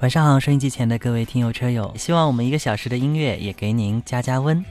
[0.00, 4.64] 晚上好，收音机前的各位听友车友，希望我们一个小时的音乐也给您加加温。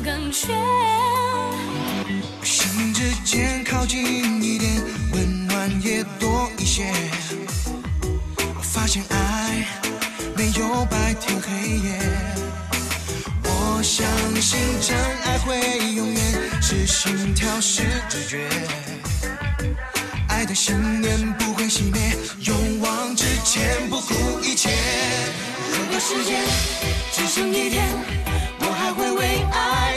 [0.00, 0.48] 感觉。
[2.42, 6.92] 心之间靠近一点，温暖也多一些。
[8.56, 9.66] 我发现爱
[10.36, 11.98] 没有白天黑夜，
[13.44, 14.06] 我相
[14.40, 15.58] 信真爱会
[15.94, 16.18] 永远。
[16.60, 18.46] 是心跳，是直觉，
[20.28, 24.70] 爱的信念不会熄灭，勇往直前，不顾一切。
[25.72, 26.44] 如果时间
[27.12, 27.88] 只剩一天，
[28.60, 29.87] 我还会为爱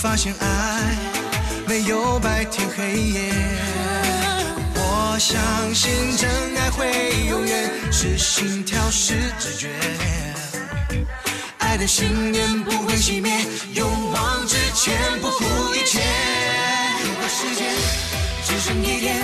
[0.00, 0.96] 发现爱
[1.68, 3.20] 没有白天黑夜，
[4.74, 5.38] 我相
[5.74, 9.68] 信真爱会永远是心跳是直觉，
[11.58, 16.00] 爱的信念不会熄灭，勇往直前不顾一切。
[17.04, 17.70] 如果时间
[18.46, 19.18] 只剩一天，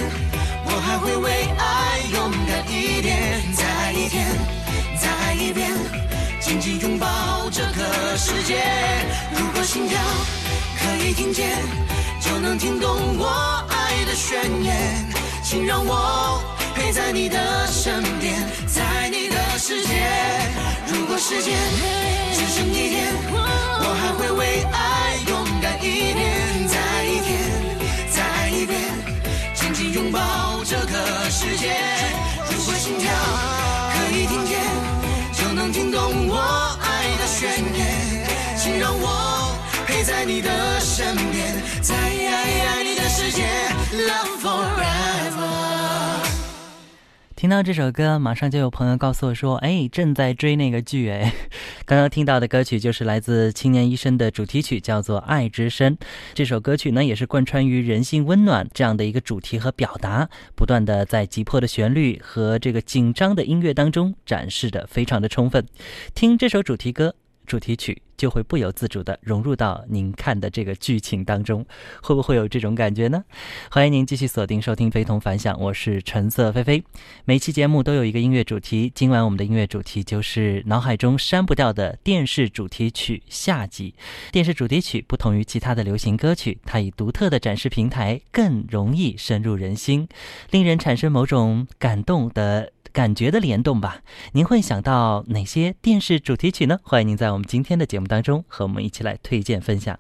[0.67, 4.27] 我还会为爱勇敢一点，再爱一天，
[5.00, 5.73] 再爱一遍，
[6.39, 8.62] 紧紧拥抱这个世界。
[9.33, 9.99] 如果心跳。
[10.87, 11.51] 可以听见，
[12.21, 13.27] 就能听懂我
[13.69, 15.05] 爱的宣言。
[15.43, 16.41] 请让我
[16.75, 18.35] 陪在你的身边，
[18.67, 19.95] 在你的世界。
[20.87, 21.57] 如果时间
[22.35, 27.31] 只剩一天，我还会为爱勇敢一点，再一天，
[28.11, 28.81] 再一遍，
[29.55, 31.77] 紧紧拥抱这个世界。
[32.51, 33.13] 如果心跳
[33.93, 34.59] 可以听见，
[35.33, 36.37] 就能听懂我
[36.81, 38.27] 爱的宣言。
[38.57, 39.25] 请让我。
[39.87, 43.45] 陪在你的身边，在爱你的世界
[43.93, 46.27] ，Love forever。
[47.37, 51.33] 听到这首歌，马上就有朋友告诉我说：“哎，正在追那个剧哎。
[51.87, 55.97] ”刚刚听到的歌曲就是来自《青年医生》的主题曲，叫做《爱之深》。
[56.35, 65.65] 这首歌曲呢，也是贯穿于人性温暖这样的一个主题和表达，不断的在急迫的旋律和这个紧张的音乐当中展示的非常的充分。
[66.13, 67.15] 听这首主题歌。
[67.47, 71.65] 主题曲就会不由自主地融入到您看的这个剧情当中，
[72.03, 73.25] 会不会有这种感觉呢？
[73.71, 76.84] 欢迎您继续锁定收听《非同凡响》，我是橙色菲菲。
[77.25, 83.94] 每期节目都有一个音乐主题，今晚我们的音乐主题就是脑海中删不掉的电视主题曲下集。
[84.32, 90.09] 电视主题曲不同于其他的流行歌曲，它以独特的展示平台更容易深入人心，
[90.50, 92.72] 令人产生某种感动的。
[92.93, 94.00] 感觉的联动吧，
[94.32, 96.78] 您会想到哪些电视主题曲呢？
[96.82, 99.99] 欢迎您在我们今天的节目当中和我们一起来推荐分享。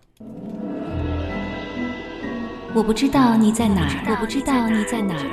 [2.74, 5.26] 我不知道你在哪儿，我不知道你在哪儿，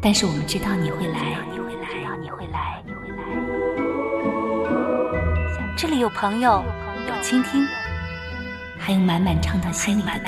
[0.00, 1.88] 但是我们知道你会来，你会来，
[2.20, 3.16] 你会来，你会来。
[5.76, 6.64] 这里有朋友，
[7.08, 7.66] 有倾听，
[8.78, 10.20] 还有满满唱到心里的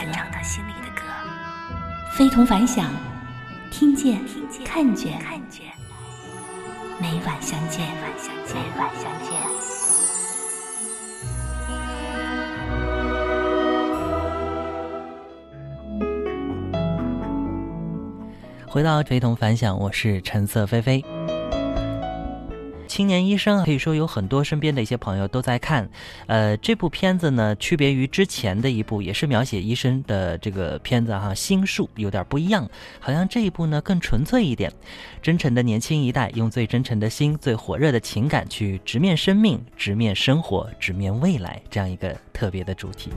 [0.97, 1.03] 歌，
[2.13, 2.91] 非同凡响，
[3.71, 4.19] 听见，
[4.65, 5.13] 看见。
[6.99, 9.37] 每晚相见，每晚相见，
[18.77, 21.03] 回到非同凡响，我是橙色菲菲。
[22.87, 25.89] 青年医生》可以说有很多身边的一些朋友都在看。
[26.27, 32.69] 呃，这部片子呢，区别于之前的一部也是描写医生的这个片子哈，《心术》有点不一样，
[33.01, 34.71] 好像这一部呢更纯粹一点。
[35.23, 43.11] 真诚的年轻一代用最真诚的心、最火热的情感去直面生命、直面生活、直面未来，这样一个特别的主题。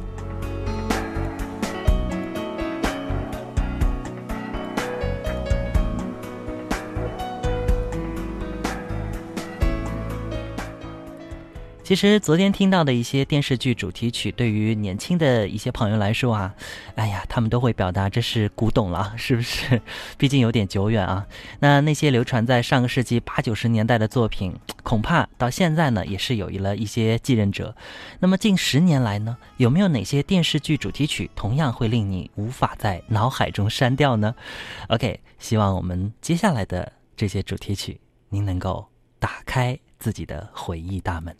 [11.89, 16.53] 其实昨天听到的一些电视剧主题曲，对于年轻的一些朋友来说啊，
[16.93, 19.81] 哎呀，他们都会表达这是古董了，是不是？
[20.15, 21.25] 毕竟有点久远啊。
[21.61, 24.53] 那那些流传在上个世纪八九十年代的作品，
[24.83, 27.75] 恐怕到现在呢，也是有了一些继任者。
[28.19, 34.35] 那么近十年来呢，有没有哪些电视剧主题曲同样会令你无法在脑海中删掉呢
[34.89, 37.99] ？OK，希望我们接下来的这些主题曲，
[38.29, 38.85] 您能够
[39.17, 41.35] 打开自己的回忆大门。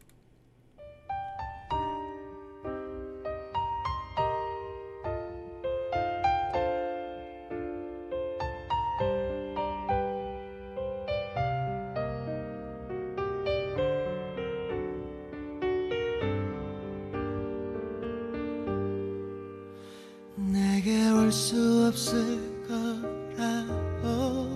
[21.49, 24.55] 수 없을 거라고.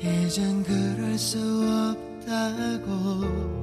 [0.00, 1.38] 이젠 그럴 수
[2.28, 3.59] 없다고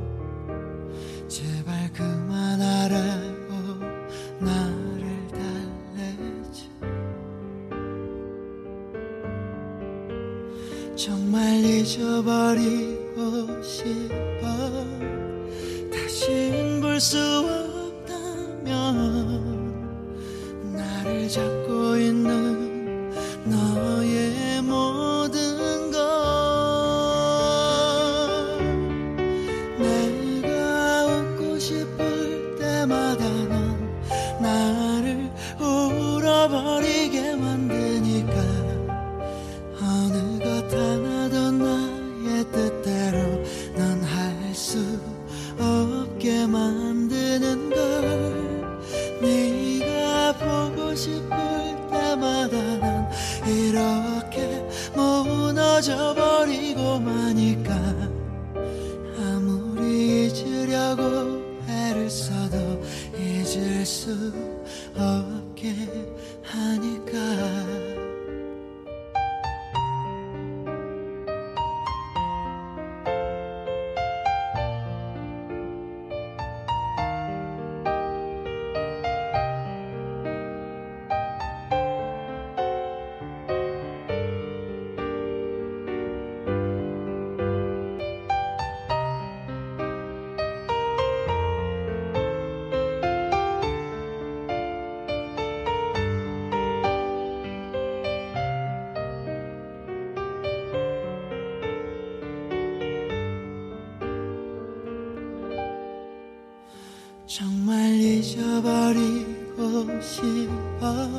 [108.87, 111.09] 버리고 싶어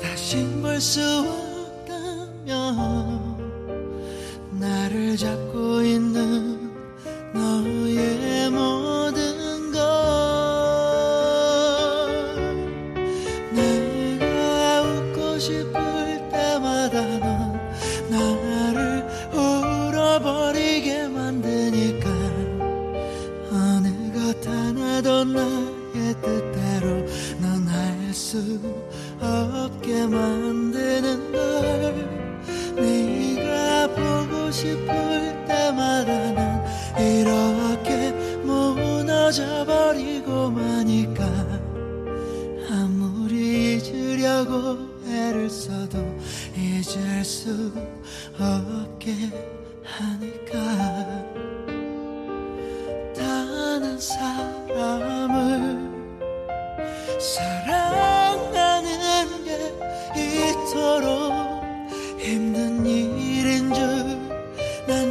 [0.00, 1.43] 다신 볼수 없다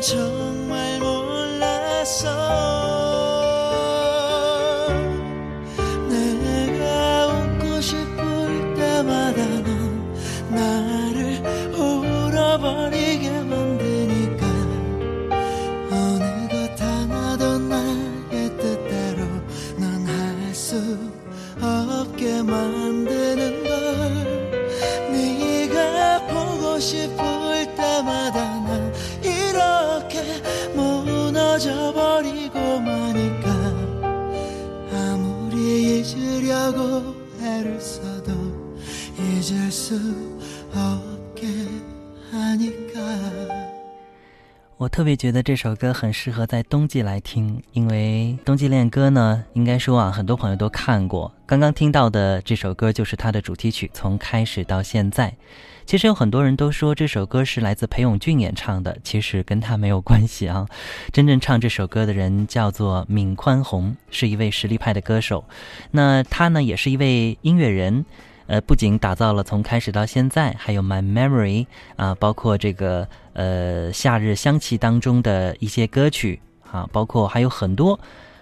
[0.03, 2.72] 정말 몰랐어
[39.92, 39.98] 수
[40.74, 41.46] 없게
[42.32, 42.98] 하니까
[44.76, 51.32] 我特别觉得这首歌很适合在冬季来听，因为《冬季恋歌》呢，应该说啊，很多朋友都看过。
[51.46, 55.34] 刚刚听到的这首歌就是它的主题曲，从开始到现在。
[55.84, 60.64] 其实有很多人都说这首歌是来自裴勇俊演唱的，其实跟他没有关系啊。
[61.12, 65.44] 真正唱这首歌的人叫做闵宽宏，是一位实力派的歌手。
[65.90, 68.04] 那他呢，也是一位音乐人。
[68.47, 77.99] 呃，不仅打造了从开始到现在，还有《My Memory》啊，包括这个呃《夏日香气》当中的一些歌曲啊，包括还有很多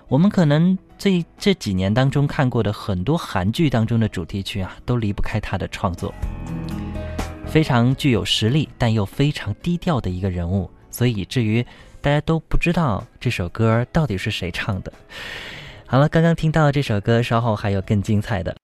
[0.07, 6.13] 我们可能这这几年当中看过的很多韩剧当中的主题曲啊，都离不开他的创作。
[7.45, 11.61] 非常具有实力，但又非常低调的一个人物，所以以至于
[11.99, 14.93] 大家都不知道这首歌到底是谁唱的。
[15.85, 18.55] 好了，刚刚听到这首歌，稍后还有更精彩的。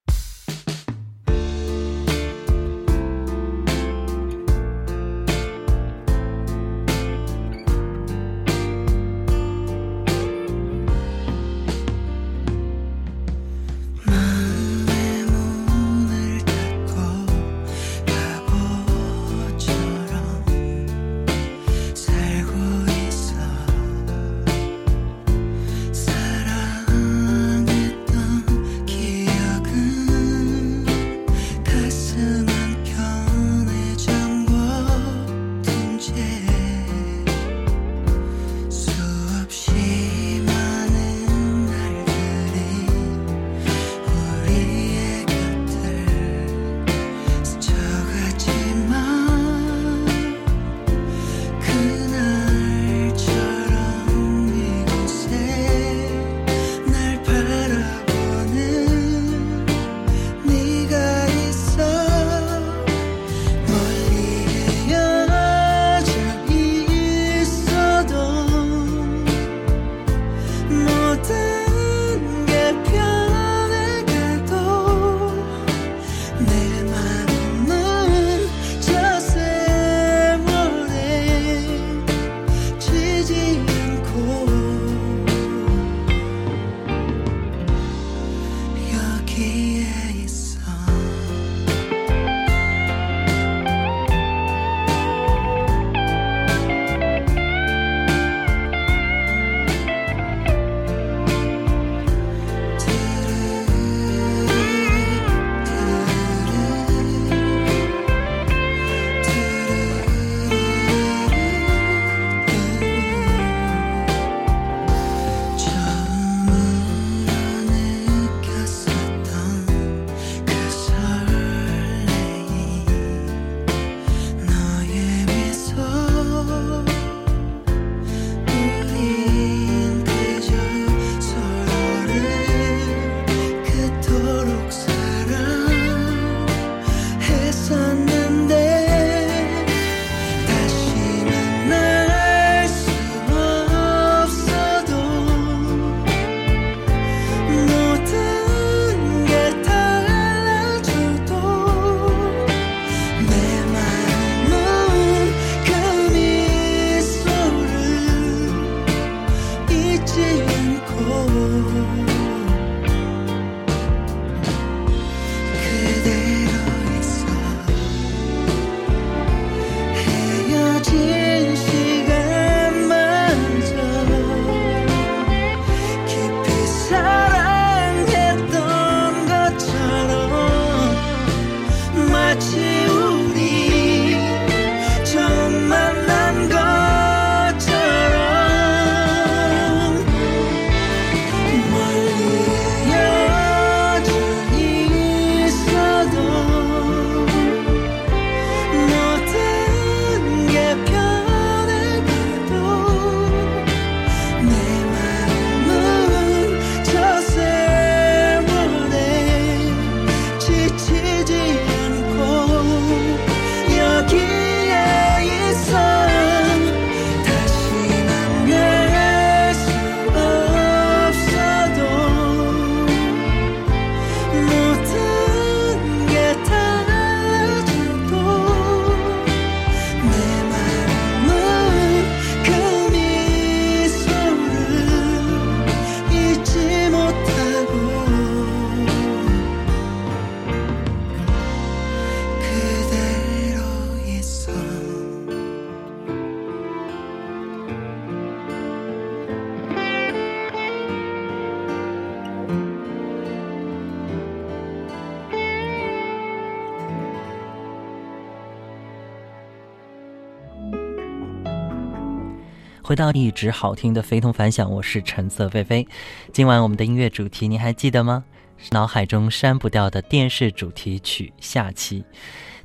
[262.88, 265.86] 回到一直好听的非同凡响，我是橙色菲菲。
[266.32, 268.24] 今晚我们的音乐主题您还记得吗？
[268.72, 272.06] 脑海中删不掉的电视主题曲下期。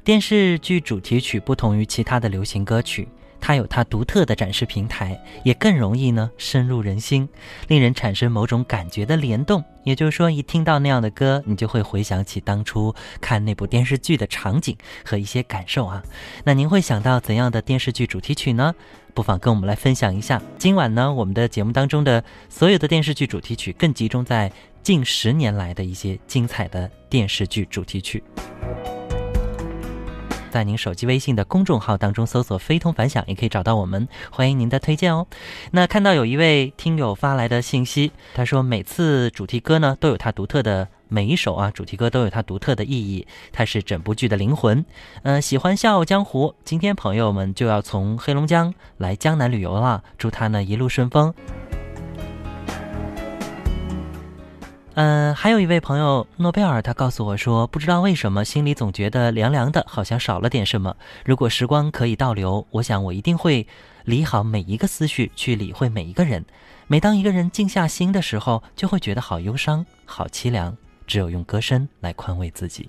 [0.05, 3.09] 电视剧主题曲不同于其他的流行歌曲。
[3.41, 7.29] 它有它独特的展示平台，也更容易呢深入人心，
[7.67, 9.65] 令人产生某种感觉的联动。
[9.83, 16.05] 也就是说，一听到那样的歌，你就会回想起当初看那部电视剧的场景和一些感受啊。
[16.45, 18.77] 那您会想到怎样的电视剧主题曲呢？
[19.15, 20.41] 不妨跟我们来分享一下。
[20.59, 24.51] 今晚呢，我们的节目当中的所有的电视剧主题曲，更集中在
[24.83, 28.23] 近十年来的一些精彩的电视剧主题曲。
[30.51, 35.27] 在您手机微信的公众号当中搜索“非同凡响”，也可以找到我们，欢迎您的推荐哦。
[35.71, 44.83] 那看到有一位听友发来的信息，他说每次主题歌呢都有它独特的，每一首啊主题歌都有它独特的意义，它是整部剧的灵魂。
[45.25, 51.35] 嗯，喜欢《笑傲江湖》，今天朋友们就要从黑龙江来江南旅游了，祝他呢一路顺风。
[54.95, 60.97] 嗯，还有一位朋友诺贝尔，他告诉我说，不知道为什么心里总觉得凉凉的，好像少了点什么。
[61.27, 63.67] 如果时光可以倒流，我想我一定会
[64.05, 66.43] 理好每一个思绪，去理会每一个人。
[66.87, 70.75] 每当一个人静下心的时候，就会觉得好忧伤，好凄凉。
[71.13, 72.89] 只有用歌声来宽慰自己。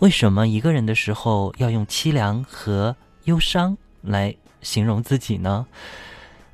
[0.00, 2.94] 为什么一个人的时候要用凄凉和
[3.24, 5.66] 忧伤来形容自己呢？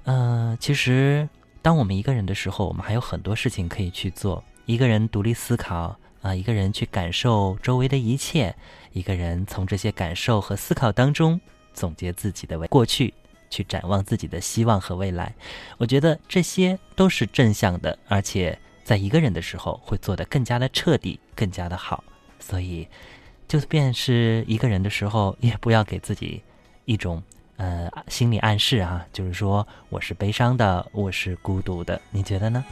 [0.05, 1.29] 嗯，其实。
[1.61, 4.45] 当我们一个人的时候，我们还有很多事情可以去做。
[4.65, 8.55] 一个人独立思考啊，一个人去感受周围的一切，
[8.93, 11.41] 一个人从这些感受和思考当中
[11.75, 13.13] 总结自己的过去，
[13.51, 15.35] 去展望自己的希望和未来。
[15.79, 22.05] 我觉得这些都是正向的，而且在一个人的时候会做得更加的彻底，更加的好。
[22.39, 22.87] 所以，
[23.49, 26.41] 就便是一个人的时候，也不要给自己
[26.85, 27.21] 一种。
[27.59, 32.63] 呃，心理暗示啊，就是说我是悲伤的，我是孤独的，你觉得呢？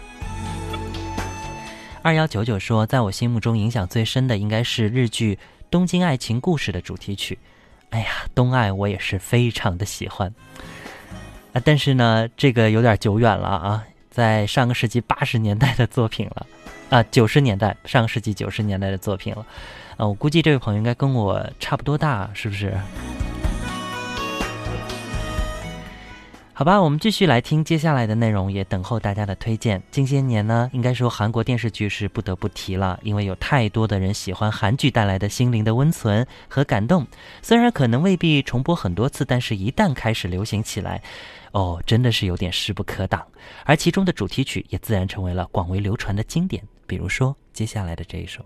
[2.03, 5.37] 二幺九九说，在我心目中影响最深的应该是日剧
[5.71, 7.39] 《东京爱情故事》的主题曲。
[7.91, 10.33] 哎呀，东爱我也是非常的喜欢
[11.55, 16.47] 啊，但是呢，这个有点久远了啊，在上个世纪八十年代的作品了
[16.89, 19.45] 啊，九十年代，上个世纪九十年代的作品了
[19.97, 22.73] 啊，我估计这位朋友应该跟我差不多大，是不是？
[26.57, 29.83] 好吧，我们继续来听接下来的内容，也等候大家的推荐。
[29.91, 37.05] 近些年呢，应该说韩国电视剧是不得不提了，因为有太多的人喜欢韩剧带来的心灵的温存和感动。
[37.43, 41.03] 虽然可能未必重播很多次，但是一旦开始流行起来，
[41.51, 43.27] 哦，真的是有点势不可挡。
[43.65, 48.45] 而其中的主题曲也自然成为了广为流传的经典，比如说接下来的这一首。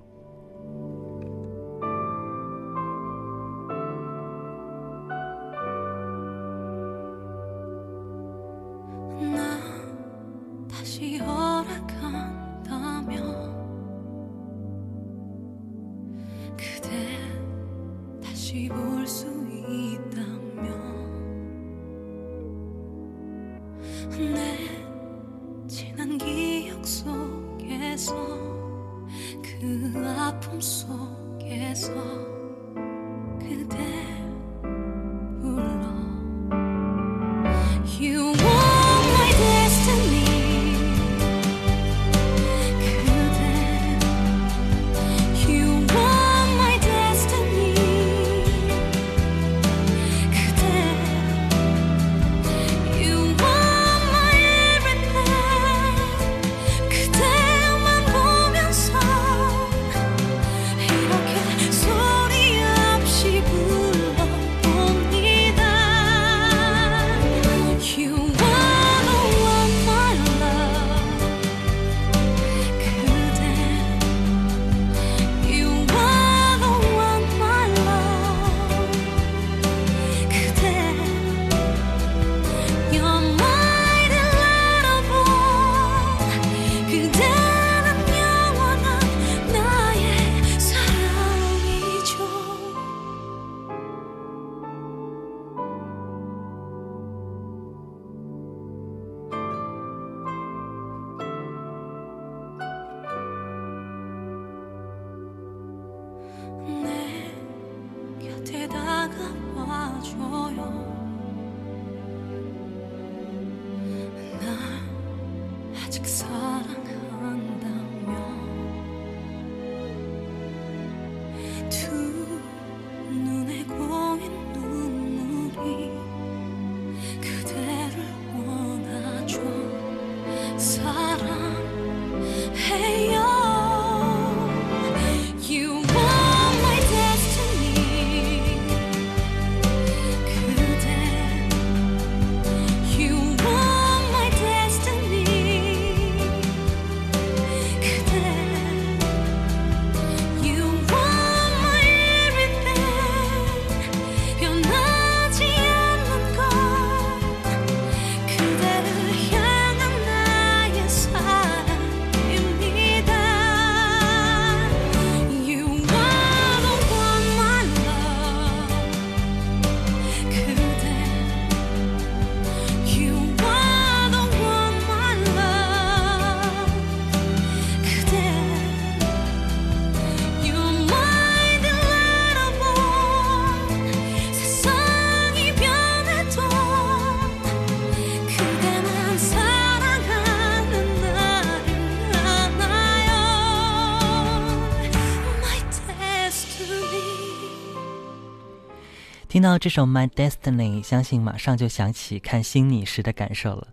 [199.38, 203.68] 听到这首《My Destiny》，相信马上就想起看星你时的感受了。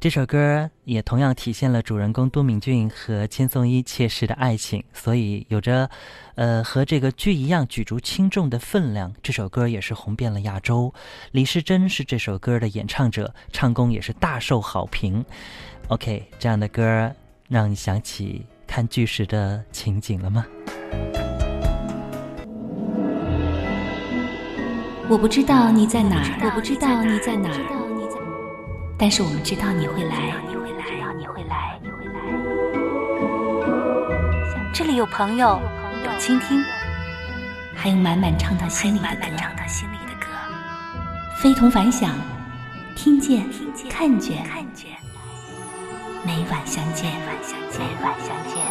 [0.00, 5.90] 这首歌也同样体现了主人公都敏俊和千颂伊切实的爱情，所以有着，
[6.36, 9.12] 呃，和这个剧一样举足轻重的分量。
[9.22, 10.90] 这首歌也是红遍了亚洲。
[11.32, 15.22] 李时珍是这首歌的演唱者，唱功也是大受好评。
[15.88, 17.12] OK，这样的歌
[17.50, 20.46] 让你想起看剧时的情景了吗？
[25.08, 27.54] 我不知道你在哪儿，我不知道你在哪儿，
[28.96, 30.84] 但是我们知道你会来，你会来，
[31.18, 32.12] 你会来，你会来。
[34.72, 35.60] 这里有朋友，
[36.04, 36.64] 有倾听，
[37.74, 40.26] 还有满满唱到心里的歌。
[41.36, 42.14] 非同凡响，
[42.96, 43.44] 听见，
[43.90, 44.46] 看见，
[46.24, 47.12] 每晚相见，
[47.78, 48.61] 每晚相见。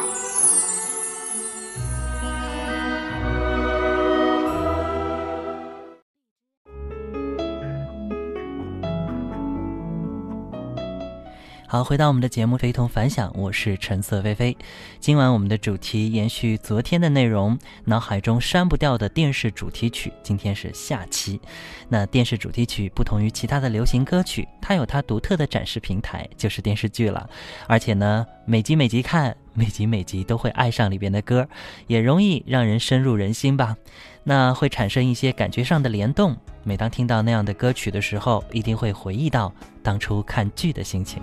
[11.71, 14.57] 好，回到我们的节目《非同凡响》，我是橙色菲菲。
[14.99, 20.11] 今晚我们的主题延续昨天的内容，脑海中删不掉的电视主题曲。
[20.21, 21.39] 今天是下期。
[21.87, 27.29] 那电视主题曲不同于其他的流行歌曲，它有它独特的展示平台，就是电视剧了。
[27.67, 31.47] 而且呢，每集每集看，每集每集都会爱上里边的歌，
[31.87, 33.77] 也容易让人深入人心吧。
[34.23, 36.35] 那会产生一些感觉上的联动。
[36.63, 41.21] 每当听到那样的歌曲的时候，一定会回忆到当初看剧的心情。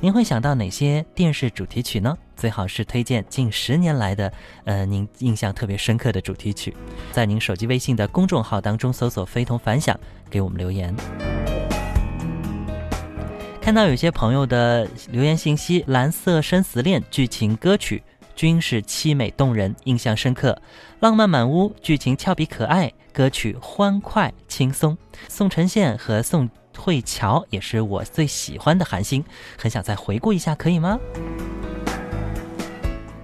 [0.00, 2.16] 您会想到哪些电视主题曲呢？
[2.36, 4.32] 最好是推荐近十年来的，
[4.64, 6.76] 呃，您印象特别深刻的主题曲，
[7.10, 9.98] 在您手机微信的公众号当中搜索“非同凡响”，
[10.28, 10.94] 给我们留言。
[13.62, 18.02] 看到有些朋友的留言信息，《蓝色生死恋》剧情歌曲。
[18.34, 20.60] 均是凄美动人，印象深刻，
[21.00, 24.96] 浪漫满屋，剧情俏皮可爱，歌曲欢快轻松。
[25.28, 29.24] 宋承宪和宋慧乔也是我最喜欢的韩星，
[29.56, 30.98] 很想再回顾一下，可以吗？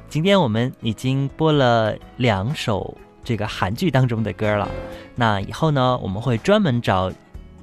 [0.09, 4.69] 今天我们已经播了两首这个韩剧当中的歌了，
[5.17, 7.13] 那以后呢，我们会专门找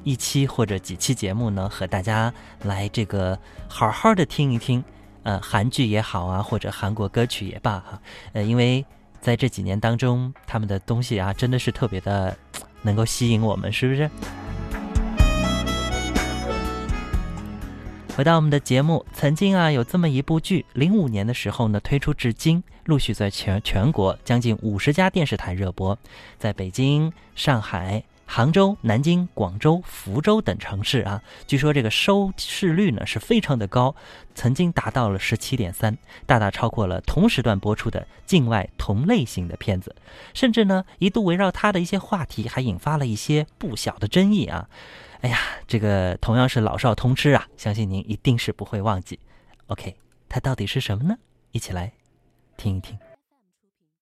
[0.04, 2.34] 一期或者几期节目呢，和大家
[2.64, 4.84] 来这个好好的听一听。
[5.28, 8.86] 呃，韩剧也好啊，或者韩国歌曲也罢哈，呃，因为
[9.20, 12.34] 在这几年当中，他们的东西啊，真的是特别的
[12.82, 14.10] 能够吸引我们，是不是？
[18.16, 26.00] 回到我们的节目，曾经啊，有这么一部剧，零五年的时候呢，推出至今，陆续在全全国将近五十家电视台热播，
[26.40, 28.02] 在北京、上海。
[28.30, 33.96] 杭州、南京、广州、福州等城市啊，据说这个收视率呢是非常的高，
[34.36, 39.96] 曾经达到了十七点三，大大超过了同时段播出的境外同类型的片子，
[40.34, 44.70] 甚至呢一度围绕它的一些话题还引发了一些不小的争议啊。
[45.22, 49.18] 哎呀，这个同样是老少通吃啊，相信您一定是不会忘记。
[49.68, 49.96] OK，
[50.28, 51.18] 它到底是什么呢？
[51.54, 51.94] 一起来
[52.58, 53.00] 听一听。